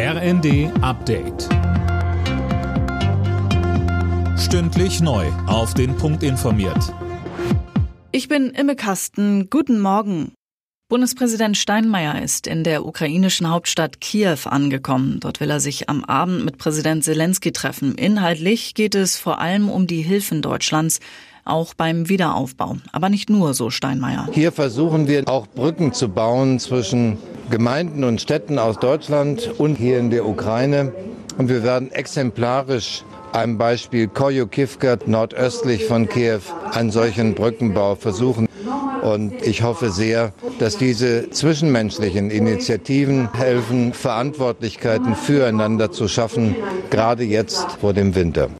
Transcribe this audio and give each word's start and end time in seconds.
RND 0.00 0.70
Update. 0.80 1.48
Stündlich 4.38 5.00
neu. 5.00 5.26
Auf 5.48 5.74
den 5.74 5.96
Punkt 5.96 6.22
informiert. 6.22 6.94
Ich 8.12 8.28
bin 8.28 8.50
Imme 8.50 8.76
Kasten. 8.76 9.50
Guten 9.50 9.80
Morgen. 9.80 10.34
Bundespräsident 10.88 11.56
Steinmeier 11.56 12.22
ist 12.22 12.46
in 12.46 12.62
der 12.62 12.86
ukrainischen 12.86 13.50
Hauptstadt 13.50 14.00
Kiew 14.00 14.38
angekommen. 14.44 15.18
Dort 15.18 15.40
will 15.40 15.50
er 15.50 15.58
sich 15.58 15.88
am 15.88 16.04
Abend 16.04 16.44
mit 16.44 16.58
Präsident 16.58 17.02
Zelensky 17.02 17.50
treffen. 17.50 17.96
Inhaltlich 17.96 18.74
geht 18.74 18.94
es 18.94 19.16
vor 19.16 19.40
allem 19.40 19.68
um 19.68 19.88
die 19.88 20.02
Hilfen 20.02 20.42
Deutschlands 20.42 21.00
auch 21.44 21.74
beim 21.74 22.08
Wiederaufbau. 22.08 22.76
Aber 22.92 23.08
nicht 23.08 23.30
nur, 23.30 23.52
so 23.52 23.68
Steinmeier. 23.68 24.28
Hier 24.32 24.52
versuchen 24.52 25.08
wir 25.08 25.28
auch 25.28 25.48
Brücken 25.48 25.92
zu 25.92 26.08
bauen 26.08 26.60
zwischen 26.60 27.18
Gemeinden 27.50 28.04
und 28.04 28.20
Städten 28.20 28.58
aus 28.58 28.78
Deutschland 28.78 29.54
und 29.58 29.76
hier 29.76 29.98
in 29.98 30.10
der 30.10 30.26
Ukraine. 30.26 30.92
Und 31.38 31.48
wir 31.48 31.62
werden 31.62 31.90
exemplarisch 31.92 33.04
am 33.32 33.58
Beispiel 33.58 34.08
Koyukivka 34.08 34.98
nordöstlich 35.06 35.86
von 35.86 36.08
Kiew 36.08 36.40
einen 36.72 36.90
solchen 36.90 37.34
Brückenbau 37.34 37.94
versuchen. 37.94 38.48
Und 39.02 39.46
ich 39.46 39.62
hoffe 39.62 39.90
sehr, 39.90 40.32
dass 40.58 40.76
diese 40.76 41.30
zwischenmenschlichen 41.30 42.30
Initiativen 42.30 43.32
helfen, 43.32 43.92
Verantwortlichkeiten 43.92 45.14
füreinander 45.14 45.90
zu 45.90 46.08
schaffen, 46.08 46.56
gerade 46.90 47.24
jetzt 47.24 47.72
vor 47.80 47.94
dem 47.94 48.14
Winter. 48.14 48.50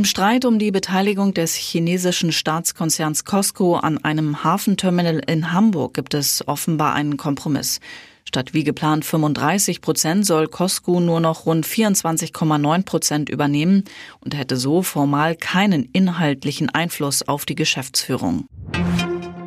Im 0.00 0.06
Streit 0.06 0.46
um 0.46 0.58
die 0.58 0.70
Beteiligung 0.70 1.34
des 1.34 1.54
chinesischen 1.54 2.32
Staatskonzerns 2.32 3.26
Costco 3.26 3.76
an 3.76 4.02
einem 4.02 4.42
Hafenterminal 4.42 5.20
in 5.26 5.52
Hamburg 5.52 5.92
gibt 5.92 6.14
es 6.14 6.42
offenbar 6.48 6.94
einen 6.94 7.18
Kompromiss. 7.18 7.80
Statt 8.24 8.54
wie 8.54 8.64
geplant 8.64 9.04
35 9.04 9.82
Prozent 9.82 10.24
soll 10.24 10.48
Costco 10.48 11.00
nur 11.00 11.20
noch 11.20 11.44
rund 11.44 11.66
24,9 11.66 12.82
Prozent 12.86 13.28
übernehmen 13.28 13.84
und 14.24 14.34
hätte 14.34 14.56
so 14.56 14.80
formal 14.80 15.36
keinen 15.36 15.84
inhaltlichen 15.92 16.70
Einfluss 16.70 17.20
auf 17.28 17.44
die 17.44 17.54
Geschäftsführung. 17.54 18.46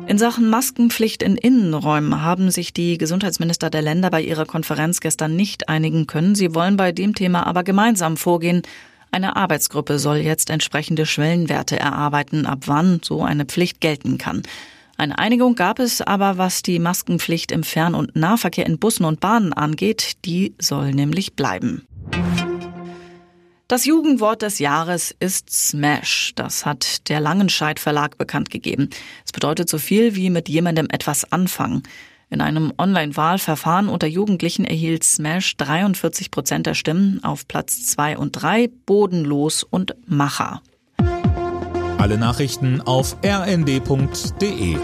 In 0.06 0.18
Sachen 0.18 0.48
Maskenpflicht 0.48 1.24
in 1.24 1.36
Innenräumen 1.36 2.22
haben 2.22 2.52
sich 2.52 2.72
die 2.72 2.96
Gesundheitsminister 2.96 3.70
der 3.70 3.82
Länder 3.82 4.10
bei 4.10 4.22
ihrer 4.22 4.44
Konferenz 4.44 5.00
gestern 5.00 5.34
nicht 5.34 5.68
einigen 5.68 6.06
können. 6.06 6.36
Sie 6.36 6.54
wollen 6.54 6.76
bei 6.76 6.92
dem 6.92 7.16
Thema 7.16 7.44
aber 7.44 7.64
gemeinsam 7.64 8.16
vorgehen. 8.16 8.62
Eine 9.14 9.36
Arbeitsgruppe 9.36 10.00
soll 10.00 10.16
jetzt 10.16 10.50
entsprechende 10.50 11.06
Schwellenwerte 11.06 11.78
erarbeiten, 11.78 12.46
ab 12.46 12.62
wann 12.66 12.98
so 13.00 13.22
eine 13.22 13.44
Pflicht 13.44 13.80
gelten 13.80 14.18
kann. 14.18 14.42
Eine 14.96 15.20
Einigung 15.20 15.54
gab 15.54 15.78
es 15.78 16.00
aber, 16.02 16.36
was 16.36 16.62
die 16.62 16.80
Maskenpflicht 16.80 17.52
im 17.52 17.62
Fern- 17.62 17.94
und 17.94 18.16
Nahverkehr 18.16 18.66
in 18.66 18.80
Bussen 18.80 19.04
und 19.04 19.20
Bahnen 19.20 19.52
angeht. 19.52 20.14
Die 20.24 20.56
soll 20.60 20.90
nämlich 20.90 21.34
bleiben. 21.34 21.86
Das 23.68 23.84
Jugendwort 23.84 24.42
des 24.42 24.58
Jahres 24.58 25.14
ist 25.20 25.48
Smash. 25.48 26.32
Das 26.34 26.66
hat 26.66 27.08
der 27.08 27.20
Langenscheidt 27.20 27.78
Verlag 27.78 28.18
bekannt 28.18 28.50
gegeben. 28.50 28.90
Es 29.24 29.30
bedeutet 29.30 29.68
so 29.68 29.78
viel 29.78 30.16
wie 30.16 30.28
mit 30.28 30.48
jemandem 30.48 30.88
etwas 30.90 31.30
anfangen. 31.30 31.84
In 32.30 32.40
einem 32.40 32.72
Online-Wahlverfahren 32.78 33.88
unter 33.88 34.06
Jugendlichen 34.06 34.64
erhielt 34.64 35.04
Smash 35.04 35.56
43 35.56 36.30
Prozent 36.30 36.66
der 36.66 36.74
Stimmen 36.74 37.22
auf 37.22 37.46
Platz 37.46 37.86
2 37.86 38.18
und 38.18 38.32
3, 38.32 38.70
Bodenlos 38.86 39.62
und 39.62 39.94
Macher. 40.06 40.60
Alle 41.98 42.18
Nachrichten 42.18 42.80
auf 42.80 43.16
rnd.de 43.24 44.76